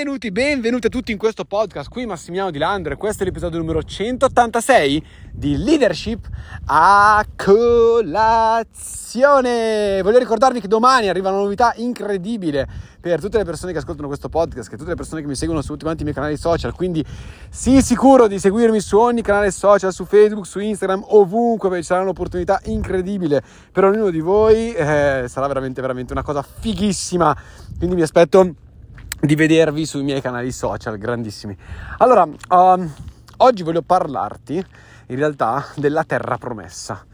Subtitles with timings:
[0.00, 1.90] Benvenuti, benvenuti a tutti in questo podcast.
[1.90, 6.26] Qui Massimiliano Di Landre, questo è l'episodio numero 186 di Leadership
[6.64, 8.80] a colazione.
[10.02, 12.66] Voglio ricordarvi che domani arriva una novità incredibile
[12.98, 15.60] per tutte le persone che ascoltano questo podcast, che tutte le persone che mi seguono
[15.60, 16.74] su tutti quanti i miei canali social.
[16.74, 17.04] Quindi
[17.50, 21.90] sii sicuro di seguirmi su ogni canale social, su Facebook, su Instagram, ovunque, perché ci
[21.90, 24.72] sarà un'opportunità incredibile per ognuno di voi.
[24.72, 27.36] Eh, sarà veramente, veramente una cosa fighissima.
[27.76, 28.54] Quindi mi aspetto
[29.20, 31.56] di vedervi sui miei canali social, grandissimi.
[31.98, 32.92] Allora, um,
[33.38, 34.64] oggi voglio parlarti
[35.06, 37.04] in realtà della terra promessa.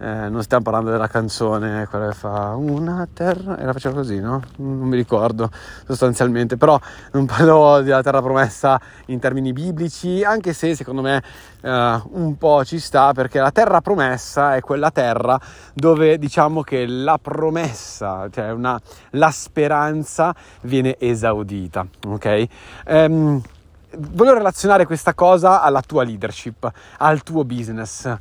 [0.00, 4.42] Eh, non stiamo parlando della canzone, quella che fa una terra, era faceva così, no?
[4.58, 5.50] Non mi ricordo
[5.86, 6.78] sostanzialmente, però
[7.12, 11.20] non parlo della terra promessa in termini biblici, anche se secondo me
[11.60, 15.38] eh, un po' ci sta, perché la terra promessa è quella terra
[15.74, 22.46] dove diciamo che la promessa, cioè una, la speranza viene esaudita, ok?
[22.86, 23.42] Um,
[23.96, 28.16] voglio relazionare questa cosa alla tua leadership, al tuo business.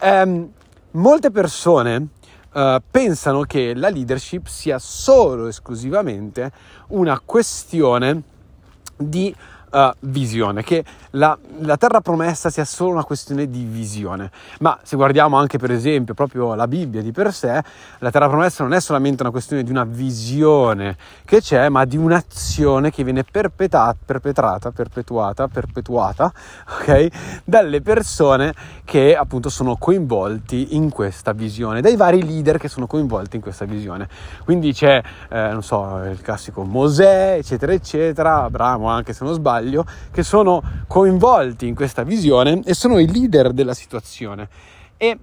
[0.00, 0.50] Um,
[0.92, 2.08] molte persone
[2.52, 6.50] uh, pensano che la leadership sia solo esclusivamente
[6.88, 8.22] una questione
[8.96, 9.34] di
[9.70, 14.30] uh, visione, che la, la, terra promessa sia solo una questione di visione.
[14.60, 17.62] Ma se guardiamo anche per esempio proprio la Bibbia di per sé,
[17.98, 21.96] la terra promessa non è solamente una questione di una visione che c'è, ma di
[21.96, 26.32] un'azione che viene perpetrata, perpetrata perpetuata, perpetuata,
[26.80, 27.42] ok?
[27.44, 33.36] Dalle persone che appunto sono coinvolti in questa visione, dai vari leader che sono coinvolti
[33.36, 34.08] in questa visione.
[34.44, 39.59] Quindi c'è, eh, non so, il classico Mosè, eccetera, eccetera, Abramo anche se non sbaglio,
[39.60, 44.48] sbaglio, che sono coinvolti in questa visione e sono i leader della situazione.
[44.96, 45.18] E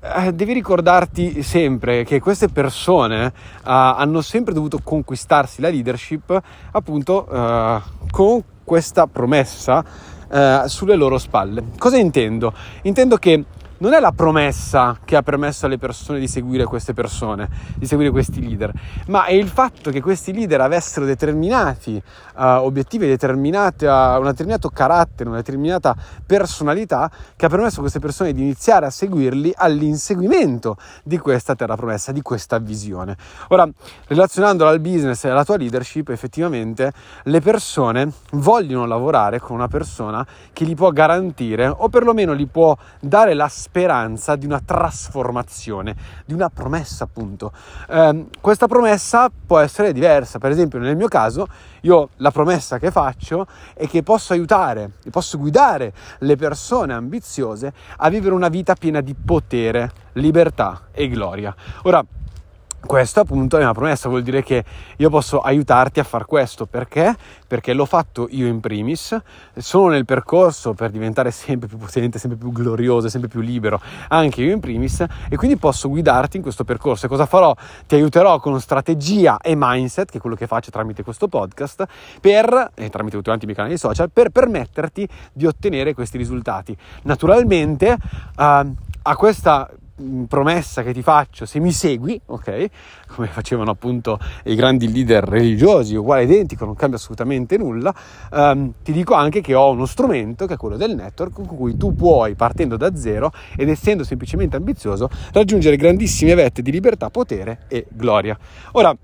[0.00, 6.40] eh, devi ricordarti sempre che queste persone uh, hanno sempre dovuto conquistarsi la leadership
[6.72, 9.84] appunto uh, con questa promessa
[10.28, 11.64] uh, sulle loro spalle.
[11.78, 12.52] Cosa intendo?
[12.82, 13.44] Intendo che
[13.78, 18.10] non è la promessa che ha permesso alle persone di seguire queste persone, di seguire
[18.10, 18.72] questi leader,
[19.06, 24.68] ma è il fatto che questi leader avessero determinati uh, obiettivi, determinati, uh, un determinato
[24.70, 25.94] carattere, una determinata
[26.26, 31.76] personalità che ha permesso a queste persone di iniziare a seguirli all'inseguimento di questa terra
[31.76, 33.16] promessa, di questa visione.
[33.48, 33.68] Ora,
[34.06, 36.92] relazionandola al business e alla tua leadership, effettivamente
[37.24, 42.76] le persone vogliono lavorare con una persona che li può garantire o perlomeno li può
[43.00, 43.66] dare la speranza
[44.36, 47.52] di una trasformazione, di una promessa appunto.
[47.88, 51.46] Eh, questa promessa può essere diversa, per esempio nel mio caso
[51.82, 58.08] io la promessa che faccio è che posso aiutare, posso guidare le persone ambiziose a
[58.08, 61.54] vivere una vita piena di potere, libertà e gloria.
[61.82, 62.04] Ora,
[62.80, 64.64] questo appunto è una promessa, vuol dire che
[64.96, 67.14] io posso aiutarti a fare questo perché?
[67.46, 69.16] Perché l'ho fatto io in primis,
[69.56, 74.42] sono nel percorso per diventare sempre più potente, sempre più glorioso, sempre più libero, anche
[74.42, 77.06] io in primis, e quindi posso guidarti in questo percorso.
[77.06, 77.54] E cosa farò?
[77.86, 81.84] Ti aiuterò con strategia e mindset, che è quello che faccio tramite questo podcast,
[82.20, 86.76] per, e tramite tutti i miei canali social, per permetterti di ottenere questi risultati.
[87.02, 87.96] Naturalmente,
[88.36, 88.42] uh,
[89.02, 89.68] a questa
[90.26, 92.66] promessa che ti faccio, se mi segui, ok?
[93.08, 97.94] Come facevano appunto i grandi leader religiosi, uguale identico, non cambia assolutamente nulla,
[98.32, 101.76] um, ti dico anche che ho uno strumento che è quello del network con cui
[101.76, 107.60] tu puoi, partendo da zero ed essendo semplicemente ambizioso, raggiungere grandissime vette di libertà, potere
[107.68, 108.38] e gloria.
[108.72, 108.96] Ora,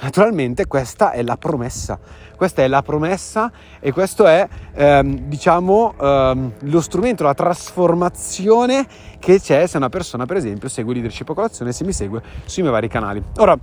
[0.00, 1.98] Naturalmente questa è la promessa,
[2.36, 8.86] questa è la promessa e questo è ehm, diciamo ehm, lo strumento, la trasformazione
[9.18, 12.62] che c'è se una persona per esempio segue leadership a colazione se mi segue sui
[12.62, 13.22] miei vari canali.
[13.38, 13.58] Ora,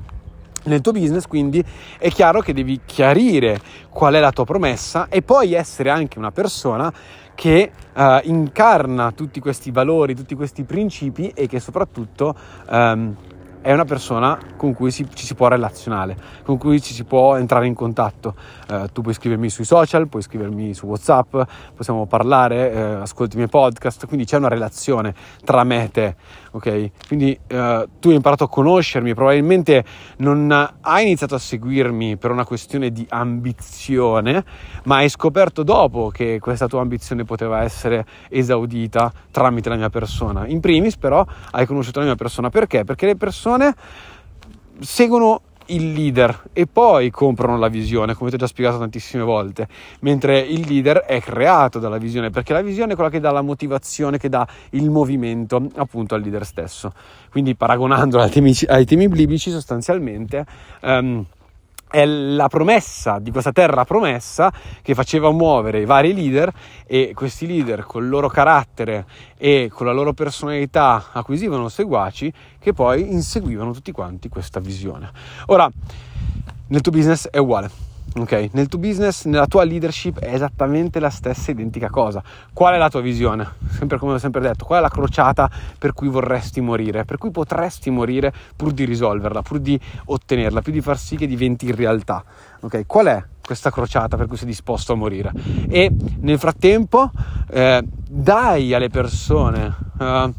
[0.63, 1.63] nel tuo business quindi
[1.99, 6.31] è chiaro che devi chiarire qual è la tua promessa e poi essere anche una
[6.31, 6.91] persona
[7.35, 12.35] che uh, incarna tutti questi valori, tutti questi principi e che soprattutto
[12.69, 13.15] um,
[13.63, 17.37] è una persona con cui si, ci si può relazionare, con cui ci si può
[17.37, 18.35] entrare in contatto.
[18.69, 21.35] Eh, tu puoi scrivermi sui social, puoi scrivermi su WhatsApp,
[21.73, 25.15] possiamo parlare, eh, ascolti i miei podcast, quindi c'è una relazione
[25.45, 26.15] tra me e te,
[26.51, 26.91] ok?
[27.07, 29.85] Quindi eh, tu hai imparato a conoscermi, probabilmente
[30.17, 30.51] non
[30.81, 34.43] hai iniziato a seguirmi per una questione di ambizione,
[34.83, 40.47] ma hai scoperto dopo che questa tua ambizione poteva essere esaudita tramite la mia persona.
[40.47, 42.83] In primis però hai conosciuto la mia persona perché?
[42.83, 43.75] Perché le persone persone
[44.79, 49.67] seguono il leader e poi comprano la visione, come ti ho già spiegato tantissime volte,
[50.01, 53.41] mentre il leader è creato dalla visione, perché la visione è quella che dà la
[53.41, 56.91] motivazione, che dà il movimento appunto al leader stesso.
[57.31, 60.45] Quindi paragonandolo ai temi, ai temi biblici sostanzialmente...
[60.81, 61.25] Um,
[61.93, 64.51] è la promessa di questa terra promessa
[64.81, 66.51] che faceva muovere i vari leader
[66.87, 69.05] e questi leader col loro carattere
[69.37, 75.11] e con la loro personalità acquisivano seguaci che poi inseguivano tutti quanti questa visione.
[75.47, 75.69] Ora,
[76.69, 81.09] nel tuo business è uguale Ok, nel tuo business, nella tua leadership è esattamente la
[81.09, 82.21] stessa identica cosa.
[82.53, 83.53] Qual è la tua visione?
[83.71, 85.49] Sempre come ho sempre detto, qual è la crociata
[85.79, 90.71] per cui vorresti morire, per cui potresti morire pur di risolverla, pur di ottenerla, più
[90.71, 92.23] di far sì che diventi realtà.
[92.59, 95.31] Ok, qual è questa crociata per cui sei disposto a morire?
[95.67, 97.09] E nel frattempo
[97.49, 100.33] eh, dai alle persone eh,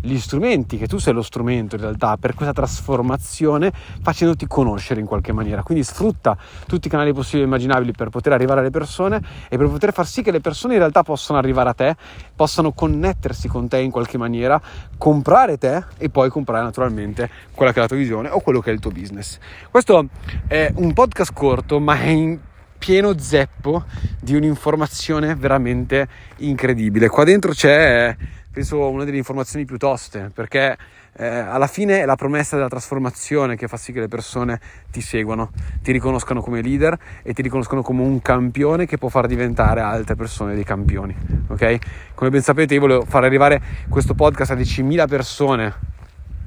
[0.00, 3.72] gli strumenti, che tu sei lo strumento in realtà per questa trasformazione
[4.02, 5.62] facendoti conoscere in qualche maniera.
[5.62, 9.68] Quindi sfrutta tutti i canali possibili e immaginabili per poter arrivare alle persone e per
[9.68, 11.96] poter far sì che le persone in realtà possano arrivare a te,
[12.34, 14.60] possano connettersi con te in qualche maniera,
[14.96, 18.70] comprare te e poi comprare naturalmente quella che è la tua visione o quello che
[18.70, 19.38] è il tuo business.
[19.70, 20.08] Questo
[20.46, 22.38] è un podcast corto, ma è in
[22.78, 23.84] pieno zeppo
[24.20, 26.06] di un'informazione veramente
[26.36, 27.08] incredibile.
[27.08, 28.14] Qua dentro c'è
[28.56, 30.78] penso una delle informazioni più toste, perché
[31.12, 34.58] eh, alla fine è la promessa della trasformazione che fa sì che le persone
[34.90, 35.50] ti seguano,
[35.82, 40.14] ti riconoscano come leader e ti riconoscono come un campione che può far diventare altre
[40.14, 41.14] persone dei campioni.
[41.48, 41.76] Ok?
[42.14, 43.60] Come ben sapete, io volevo far arrivare
[43.90, 45.74] questo podcast a 10.000 persone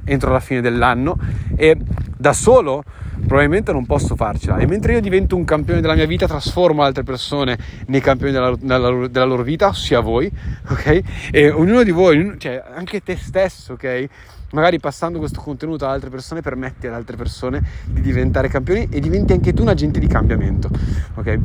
[0.05, 1.15] entro la fine dell'anno
[1.55, 1.77] e
[2.17, 2.83] da solo
[3.29, 4.57] probabilmente non posso farcela.
[4.57, 8.55] E mentre io divento un campione della mia vita trasformo altre persone nei campioni della,
[8.59, 10.31] della, della loro vita ossia voi
[10.67, 11.01] ok?
[11.31, 14.07] E ognuno di voi cioè anche te stesso ok?
[14.51, 18.99] Magari passando questo contenuto ad altre persone permetti ad altre persone di diventare campioni e
[18.99, 20.67] diventi anche tu un agente di cambiamento
[21.13, 21.39] ok?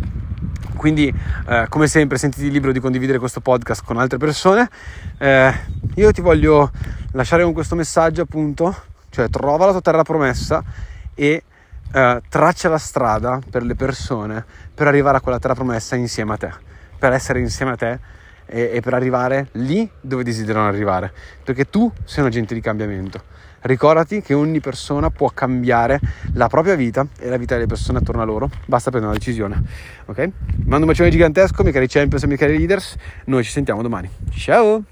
[0.77, 1.13] Quindi
[1.49, 4.69] eh, come sempre sentiti libero di condividere questo podcast con altre persone.
[5.19, 5.53] Eh,
[5.97, 6.71] io ti voglio
[7.13, 8.75] lasciare con questo messaggio appunto
[9.11, 10.65] cioè trova la tua terra promessa
[11.15, 11.43] e
[11.93, 14.45] eh, traccia la strada per le persone
[14.75, 16.51] per arrivare a quella terra promessa insieme a te,
[16.99, 17.99] per essere insieme a te
[18.47, 23.33] e, e per arrivare lì dove desiderano arrivare, perché tu sei un agente di cambiamento.
[23.63, 25.99] Ricordati che ogni persona può cambiare
[26.35, 29.63] la propria vita e la vita delle persone attorno a loro, basta prendere una decisione.
[30.05, 30.19] Ok?
[30.67, 32.95] Mando un bacione gigantesco, miei cari champions e miei cari leaders.
[33.25, 34.11] Noi ci sentiamo domani.
[34.33, 34.85] Ciao!